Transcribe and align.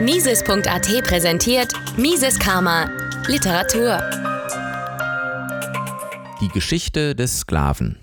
Mises.at 0.00 1.02
präsentiert 1.02 1.72
Mises 1.98 2.38
Karma 2.38 2.88
Literatur. 3.26 3.98
Die 6.40 6.46
Geschichte 6.48 7.16
des 7.16 7.40
Sklaven. 7.40 7.98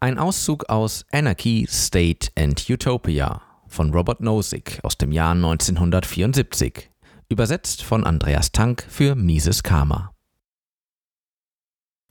Ein 0.00 0.18
Auszug 0.18 0.68
aus 0.68 1.06
Anarchy, 1.12 1.68
State 1.70 2.32
and 2.36 2.68
Utopia 2.68 3.40
von 3.68 3.92
Robert 3.92 4.20
Nozick 4.20 4.80
aus 4.82 4.98
dem 4.98 5.12
Jahr 5.12 5.32
1974. 5.32 6.90
Übersetzt 7.28 7.84
von 7.84 8.02
Andreas 8.04 8.50
Tank 8.50 8.84
für 8.88 9.14
Mises 9.14 9.62
Karma. 9.62 10.12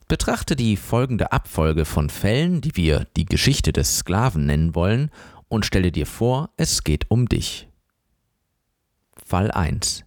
Betrachte 0.08 0.56
die 0.56 0.78
folgende 0.78 1.32
Abfolge 1.32 1.84
von 1.84 2.08
Fällen, 2.08 2.62
die 2.62 2.76
wir 2.76 3.06
die 3.16 3.26
Geschichte 3.26 3.72
des 3.72 3.98
Sklaven 3.98 4.46
nennen 4.46 4.74
wollen, 4.74 5.10
und 5.52 5.66
stelle 5.66 5.92
dir 5.92 6.06
vor, 6.06 6.48
es 6.56 6.82
geht 6.82 7.10
um 7.10 7.28
dich. 7.28 7.68
Fall 9.22 9.50
1. 9.50 10.02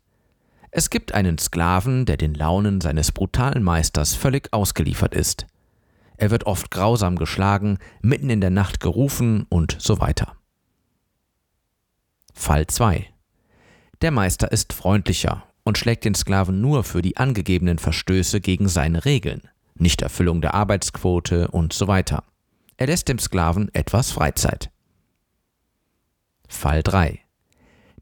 Es 0.71 0.89
gibt 0.89 1.13
einen 1.13 1.37
Sklaven, 1.37 2.07
der 2.07 2.17
den 2.17 2.33
Launen 2.33 2.81
seines 2.81 3.11
brutalen 3.11 3.61
Meisters 3.61 4.15
völlig 4.15 4.51
ausgeliefert 4.53 5.13
ist. 5.13 5.45
Er 6.17 6.31
wird 6.31 6.47
oft 6.47 6.71
grausam 6.71 7.15
geschlagen, 7.15 7.77
mitten 8.01 8.31
in 8.31 8.41
der 8.41 8.49
Nacht 8.49 8.79
gerufen 8.79 9.45
und 9.47 9.77
so 9.79 9.99
weiter. 9.99 10.35
Fall 12.33 12.65
2. 12.65 13.05
Der 14.01 14.09
Meister 14.09 14.51
ist 14.51 14.73
freundlicher 14.73 15.43
und 15.63 15.77
schlägt 15.77 16.05
den 16.05 16.15
Sklaven 16.15 16.59
nur 16.59 16.83
für 16.83 17.03
die 17.03 17.17
angegebenen 17.17 17.77
Verstöße 17.77 18.41
gegen 18.41 18.67
seine 18.67 19.05
Regeln, 19.05 19.43
Nichterfüllung 19.75 20.41
der 20.41 20.55
Arbeitsquote 20.55 21.49
und 21.49 21.71
so 21.71 21.87
weiter. 21.87 22.23
Er 22.77 22.87
lässt 22.87 23.09
dem 23.09 23.19
Sklaven 23.19 23.69
etwas 23.75 24.11
Freizeit. 24.11 24.71
Fall 26.47 26.83
3. 26.83 27.19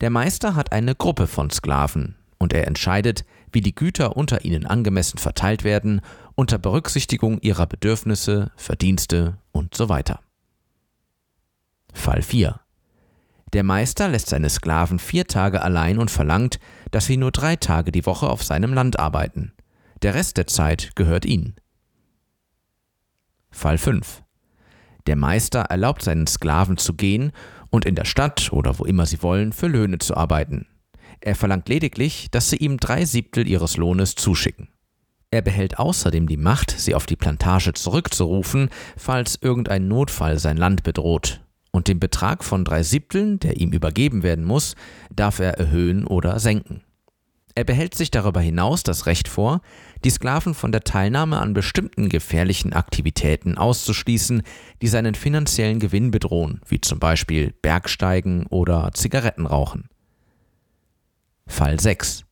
Der 0.01 0.09
Meister 0.09 0.55
hat 0.55 0.71
eine 0.71 0.95
Gruppe 0.95 1.27
von 1.27 1.49
Sklaven 1.49 2.15
und 2.37 2.53
er 2.53 2.67
entscheidet, 2.67 3.25
wie 3.51 3.61
die 3.61 3.75
Güter 3.75 4.17
unter 4.17 4.43
ihnen 4.43 4.65
angemessen 4.65 5.17
verteilt 5.17 5.63
werden, 5.63 6.01
unter 6.35 6.57
Berücksichtigung 6.57 7.39
ihrer 7.41 7.67
Bedürfnisse, 7.67 8.51
Verdienste 8.55 9.37
und 9.51 9.75
so 9.75 9.89
weiter. 9.89 10.19
Fall 11.93 12.21
4. 12.21 12.59
Der 13.53 13.63
Meister 13.63 14.09
lässt 14.09 14.29
seine 14.29 14.49
Sklaven 14.49 14.97
vier 14.97 15.27
Tage 15.27 15.61
allein 15.61 15.99
und 15.99 16.09
verlangt, 16.09 16.59
dass 16.89 17.05
sie 17.05 17.17
nur 17.17 17.31
drei 17.31 17.55
Tage 17.55 17.91
die 17.91 18.05
Woche 18.05 18.27
auf 18.27 18.43
seinem 18.43 18.73
Land 18.73 18.97
arbeiten. 18.97 19.53
Der 20.01 20.15
Rest 20.15 20.37
der 20.37 20.47
Zeit 20.47 20.95
gehört 20.95 21.23
ihnen. 21.23 21.55
Fall 23.51 23.77
5. 23.77 24.23
Der 25.05 25.15
Meister 25.15 25.61
erlaubt 25.61 26.01
seinen 26.01 26.25
Sklaven 26.25 26.77
zu 26.77 26.95
gehen 26.95 27.31
und 27.73 27.85
in 27.85 27.95
der 27.95 28.05
Stadt 28.05 28.53
oder 28.53 28.77
wo 28.77 28.85
immer 28.85 29.07
sie 29.07 29.23
wollen 29.23 29.51
für 29.51 29.65
Löhne 29.65 29.97
zu 29.97 30.15
arbeiten. 30.15 30.67
Er 31.21 31.33
verlangt 31.33 31.67
lediglich, 31.69 32.27
dass 32.29 32.51
sie 32.51 32.57
ihm 32.57 32.77
drei 32.77 33.03
Siebtel 33.03 33.47
ihres 33.47 33.77
Lohnes 33.77 34.13
zuschicken. 34.13 34.69
Er 35.31 35.41
behält 35.41 35.79
außerdem 35.79 36.27
die 36.27 36.37
Macht, 36.37 36.69
sie 36.69 36.93
auf 36.93 37.07
die 37.07 37.15
Plantage 37.15 37.73
zurückzurufen, 37.73 38.69
falls 38.95 39.39
irgendein 39.41 39.87
Notfall 39.87 40.37
sein 40.37 40.57
Land 40.57 40.83
bedroht. 40.83 41.41
Und 41.71 41.87
den 41.87 41.99
Betrag 41.99 42.43
von 42.43 42.63
drei 42.63 42.83
Siebteln, 42.83 43.39
der 43.39 43.59
ihm 43.59 43.71
übergeben 43.71 44.21
werden 44.21 44.45
muss, 44.45 44.75
darf 45.11 45.39
er 45.39 45.57
erhöhen 45.57 46.05
oder 46.05 46.39
senken. 46.39 46.83
Er 47.55 47.63
behält 47.63 47.93
sich 47.93 48.09
darüber 48.09 48.41
hinaus 48.41 48.81
das 48.81 49.05
Recht 49.05 49.27
vor, 49.27 49.61
die 50.03 50.09
Sklaven 50.09 50.55
von 50.55 50.71
der 50.71 50.83
Teilnahme 50.83 51.37
an 51.39 51.53
bestimmten 51.53 52.09
gefährlichen 52.09 52.73
Aktivitäten 52.73 53.57
auszuschließen, 53.57 54.41
die 54.81 54.87
seinen 54.87 55.13
finanziellen 55.13 55.79
Gewinn 55.79 56.09
bedrohen, 56.09 56.61
wie 56.67 56.81
zum 56.81 56.99
Beispiel 56.99 57.53
Bergsteigen 57.61 58.47
oder 58.47 58.91
Zigarettenrauchen. 58.93 59.87
Fall 61.45 61.79
6. 61.79 62.25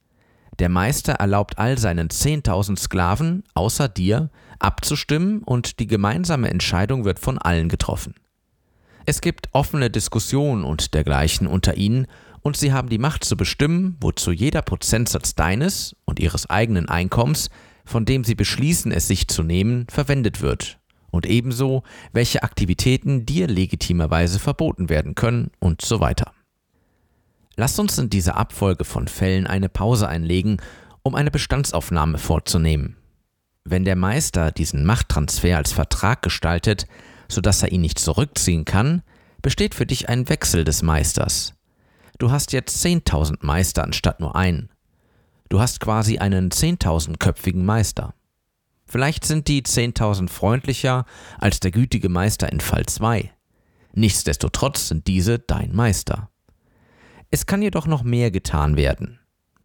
Der 0.57 0.69
Meister 0.69 1.13
erlaubt 1.13 1.59
all 1.59 1.77
seinen 1.77 2.09
10.000 2.09 2.77
Sklaven, 2.77 3.43
außer 3.53 3.87
dir, 3.87 4.29
abzustimmen 4.59 5.43
und 5.43 5.79
die 5.79 5.87
gemeinsame 5.87 6.49
Entscheidung 6.49 7.05
wird 7.05 7.19
von 7.19 7.37
allen 7.37 7.69
getroffen. 7.69 8.15
Es 9.05 9.21
gibt 9.21 9.49
offene 9.53 9.89
Diskussionen 9.89 10.63
und 10.63 10.93
dergleichen 10.93 11.47
unter 11.47 11.75
ihnen 11.75 12.05
und 12.41 12.57
sie 12.57 12.73
haben 12.73 12.89
die 12.89 12.97
Macht 12.97 13.23
zu 13.23 13.37
bestimmen, 13.37 13.97
wozu 14.01 14.31
jeder 14.31 14.61
Prozentsatz 14.61 15.35
deines 15.35 15.95
und 16.05 16.19
ihres 16.19 16.49
eigenen 16.49 16.89
Einkommens, 16.89 17.49
von 17.85 18.05
dem 18.05 18.23
sie 18.23 18.35
beschließen, 18.35 18.91
es 18.91 19.07
sich 19.07 19.27
zu 19.27 19.43
nehmen, 19.43 19.85
verwendet 19.89 20.41
wird 20.41 20.79
und 21.11 21.25
ebenso, 21.25 21.83
welche 22.13 22.43
Aktivitäten 22.43 23.25
dir 23.25 23.47
legitimerweise 23.47 24.39
verboten 24.39 24.89
werden 24.89 25.13
können 25.13 25.51
und 25.59 25.81
so 25.81 25.99
weiter. 25.99 26.31
Lass 27.57 27.77
uns 27.77 27.97
in 27.97 28.09
dieser 28.09 28.37
Abfolge 28.37 28.85
von 28.85 29.07
Fällen 29.07 29.45
eine 29.45 29.69
Pause 29.69 30.07
einlegen, 30.07 30.57
um 31.03 31.15
eine 31.15 31.31
Bestandsaufnahme 31.31 32.17
vorzunehmen. 32.17 32.95
Wenn 33.63 33.83
der 33.83 33.95
Meister 33.95 34.51
diesen 34.51 34.85
Machttransfer 34.85 35.57
als 35.57 35.71
Vertrag 35.71 36.21
gestaltet, 36.21 36.87
sodass 37.27 37.61
er 37.61 37.71
ihn 37.71 37.81
nicht 37.81 37.99
zurückziehen 37.99 38.65
kann, 38.65 39.03
besteht 39.41 39.75
für 39.75 39.85
dich 39.85 40.09
ein 40.09 40.29
Wechsel 40.29 40.63
des 40.63 40.81
Meisters. 40.81 41.53
Du 42.21 42.29
hast 42.29 42.53
jetzt 42.53 42.85
10.000 42.85 43.37
Meister 43.41 43.83
anstatt 43.83 44.19
nur 44.19 44.35
einen. 44.35 44.69
Du 45.49 45.59
hast 45.59 45.79
quasi 45.79 46.19
einen 46.19 46.51
10.000-köpfigen 46.51 47.63
Meister. 47.63 48.13
Vielleicht 48.85 49.25
sind 49.25 49.47
die 49.47 49.63
10.000 49.63 50.29
freundlicher 50.29 51.05
als 51.39 51.61
der 51.61 51.71
gütige 51.71 52.09
Meister 52.09 52.51
in 52.51 52.59
Fall 52.59 52.85
2. 52.85 53.31
Nichtsdestotrotz 53.93 54.89
sind 54.89 55.07
diese 55.07 55.39
dein 55.39 55.73
Meister. 55.73 56.29
Es 57.31 57.47
kann 57.47 57.63
jedoch 57.63 57.87
noch 57.87 58.03
mehr 58.03 58.29
getan 58.29 58.75
werden. 58.75 59.17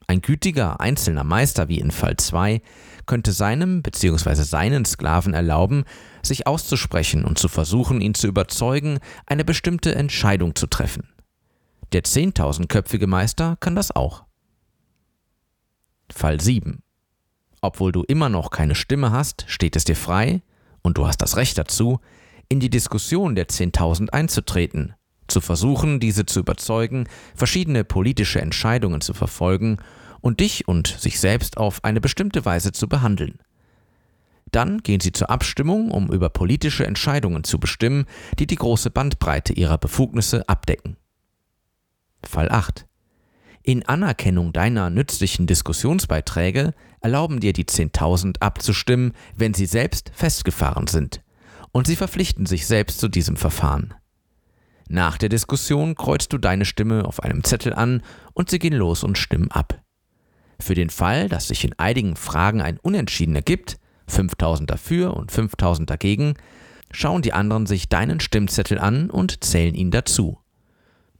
Ein 0.06 0.22
gütiger 0.22 0.81
einzelner 0.81 1.25
Meister 1.25 1.69
wie 1.69 1.78
in 1.78 1.91
Fall 1.91 2.16
2 2.16 2.62
könnte 3.05 3.33
seinem 3.33 3.83
bzw. 3.83 4.33
seinen 4.45 4.87
Sklaven 4.87 5.34
erlauben, 5.34 5.84
sich 6.22 6.47
auszusprechen 6.47 7.27
und 7.27 7.39
zu 7.39 7.49
versuchen, 7.49 8.00
ihn 8.00 8.15
zu 8.15 8.27
überzeugen, 8.27 9.00
eine 9.27 9.45
bestimmte 9.45 9.95
Entscheidung 9.95 10.55
zu 10.55 10.66
treffen. 10.69 11.06
Der 11.93 12.03
zehntausendköpfige 12.05 13.07
Meister 13.07 13.57
kann 13.61 13.77
das 13.77 13.95
auch. 13.95 14.25
Fall 16.13 16.41
7. 16.41 16.83
Obwohl 17.61 17.93
du 17.93 18.03
immer 18.03 18.29
noch 18.29 18.51
keine 18.51 18.75
Stimme 18.75 19.11
hast, 19.11 19.45
steht 19.49 19.77
es 19.77 19.85
dir 19.85 19.97
frei, 19.97 20.43
und 20.83 20.99
du 20.99 21.07
hast 21.07 21.19
das 21.19 21.37
Recht 21.37 21.59
dazu, 21.59 22.01
in 22.49 22.61
die 22.61 22.71
Diskussion 22.71 23.35
der 23.35 23.49
10.000 23.49 24.11
einzutreten, 24.11 24.95
zu 25.27 25.41
versuchen, 25.41 25.99
diese 25.99 26.27
zu 26.27 26.41
überzeugen, 26.41 27.09
verschiedene 27.35 27.83
politische 27.83 28.41
Entscheidungen 28.41 29.01
zu 29.01 29.15
verfolgen 29.15 29.79
und 30.21 30.41
dich 30.41 30.69
und 30.69 30.87
sich 30.87 31.19
selbst 31.19 31.57
auf 31.57 31.83
eine 31.85 32.01
bestimmte 32.01 32.45
Weise 32.45 32.73
zu 32.73 32.89
behandeln. 32.89 33.41
Dann 34.53 34.79
gehen 34.79 35.01
sie 35.01 35.13
zur 35.13 35.29
Abstimmung, 35.29 35.91
um 35.91 36.13
über 36.13 36.29
politische 36.29 36.87
Entscheidungen 36.87 37.43
zu 37.43 37.59
bestimmen, 37.59 38.07
die 38.39 38.47
die 38.47 38.55
große 38.55 38.91
Bandbreite 38.91 39.53
ihrer 39.53 39.79
Befugnisse 39.79 40.49
abdecken. 40.49 40.97
Fall 42.37 42.51
8. 42.51 42.87
In 43.63 43.89
Anerkennung 43.89 44.53
deiner 44.53 44.91
nützlichen 44.91 45.47
Diskussionsbeiträge 45.47 46.75
erlauben 47.01 47.41
dir 47.41 47.55
die 47.55 47.65
10.000 47.65 48.43
abzustimmen, 48.43 49.15
wenn 49.35 49.55
sie 49.55 49.65
selbst 49.65 50.11
festgefahren 50.13 50.87
sind. 50.87 51.23
Und 51.73 51.87
sie 51.87 51.97
verpflichten 51.97 52.45
sich 52.45 52.67
selbst 52.67 53.01
zu 53.01 53.09
diesem 53.09 53.39
Verfahren. 53.39 53.95
Nach 54.87 55.17
der 55.17 55.31
Diskussion 55.31 55.95
kreuzt 55.95 56.31
du 56.35 56.37
deine 56.37 56.67
Stimme 56.67 57.07
auf 57.07 57.23
einem 57.23 57.43
Zettel 57.43 57.73
an 57.73 58.03
und 58.35 58.51
sie 58.51 58.59
gehen 58.59 58.75
los 58.75 59.03
und 59.03 59.17
stimmen 59.17 59.51
ab. 59.51 59.81
Für 60.61 60.75
den 60.75 60.91
Fall, 60.91 61.31
dass 61.31 61.49
sich 61.49 61.65
in 61.65 61.73
einigen 61.79 62.17
Fragen 62.17 62.61
ein 62.61 62.79
Unentschieden 62.79 63.35
ergibt, 63.35 63.79
5000 64.09 64.71
dafür 64.71 65.17
und 65.17 65.33
5000 65.33 65.89
dagegen, 65.89 66.35
schauen 66.91 67.23
die 67.23 67.33
anderen 67.33 67.65
sich 67.65 67.89
deinen 67.89 68.21
Stimmzettel 68.21 68.79
an 68.79 69.09
und 69.09 69.43
zählen 69.43 69.75
ihn 69.75 69.91
dazu. 69.91 70.39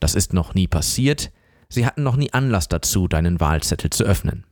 Das 0.01 0.15
ist 0.15 0.33
noch 0.33 0.55
nie 0.55 0.67
passiert, 0.67 1.33
sie 1.69 1.87
hatten 1.87 2.03
noch 2.03 2.17
nie 2.17 2.33
Anlass 2.33 2.69
dazu, 2.69 3.09
deinen 3.09 3.41
Wahlzettel 3.41 3.91
zu 3.91 4.05
öffnen. 4.05 4.45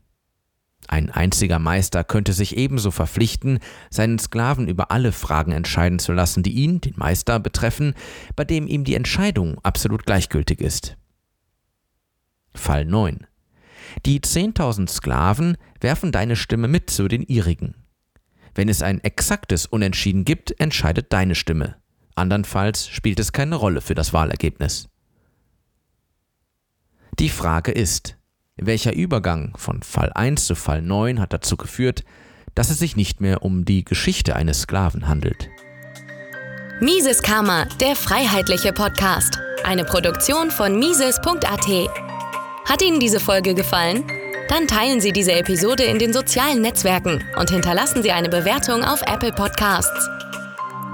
Ein 0.86 1.10
einziger 1.10 1.58
Meister 1.58 2.04
könnte 2.04 2.32
sich 2.32 2.56
ebenso 2.56 2.90
verpflichten, 2.90 3.58
seinen 3.90 4.18
Sklaven 4.18 4.68
über 4.68 4.90
alle 4.90 5.12
Fragen 5.12 5.52
entscheiden 5.52 5.98
zu 5.98 6.12
lassen, 6.12 6.42
die 6.42 6.52
ihn, 6.52 6.80
den 6.80 6.94
Meister, 6.96 7.40
betreffen, 7.40 7.94
bei 8.36 8.44
dem 8.44 8.66
ihm 8.66 8.84
die 8.84 8.94
Entscheidung 8.94 9.58
absolut 9.62 10.04
gleichgültig 10.04 10.60
ist. 10.60 10.96
Fall 12.54 12.84
9. 12.84 13.26
Die 14.06 14.20
10.000 14.20 14.88
Sklaven 14.88 15.56
werfen 15.80 16.12
deine 16.12 16.36
Stimme 16.36 16.68
mit 16.68 16.90
zu 16.90 17.08
den 17.08 17.22
ihrigen. 17.22 17.74
Wenn 18.54 18.68
es 18.68 18.82
ein 18.82 19.02
exaktes 19.02 19.66
Unentschieden 19.66 20.24
gibt, 20.24 20.58
entscheidet 20.60 21.12
deine 21.12 21.34
Stimme. 21.34 21.76
Andernfalls 22.14 22.88
spielt 22.88 23.18
es 23.18 23.32
keine 23.32 23.56
Rolle 23.56 23.80
für 23.80 23.94
das 23.94 24.12
Wahlergebnis. 24.12 24.88
Die 27.20 27.28
Frage 27.28 27.70
ist, 27.70 28.16
welcher 28.56 28.92
Übergang 28.92 29.52
von 29.56 29.84
Fall 29.84 30.10
1 30.12 30.46
zu 30.46 30.56
Fall 30.56 30.82
9 30.82 31.20
hat 31.20 31.32
dazu 31.32 31.56
geführt, 31.56 32.02
dass 32.56 32.70
es 32.70 32.80
sich 32.80 32.96
nicht 32.96 33.20
mehr 33.20 33.42
um 33.42 33.64
die 33.64 33.84
Geschichte 33.84 34.34
eines 34.34 34.62
Sklaven 34.62 35.06
handelt? 35.06 35.48
Mises 36.80 37.22
Karma, 37.22 37.66
der 37.80 37.94
freiheitliche 37.94 38.72
Podcast. 38.72 39.38
Eine 39.62 39.84
Produktion 39.84 40.50
von 40.50 40.76
Mises.at. 40.76 41.88
Hat 42.68 42.82
Ihnen 42.82 42.98
diese 42.98 43.20
Folge 43.20 43.54
gefallen? 43.54 44.04
Dann 44.48 44.66
teilen 44.66 45.00
Sie 45.00 45.12
diese 45.12 45.32
Episode 45.32 45.84
in 45.84 46.00
den 46.00 46.12
sozialen 46.12 46.62
Netzwerken 46.62 47.22
und 47.38 47.50
hinterlassen 47.50 48.02
Sie 48.02 48.10
eine 48.10 48.28
Bewertung 48.28 48.82
auf 48.82 49.02
Apple 49.02 49.32
Podcasts. 49.32 50.10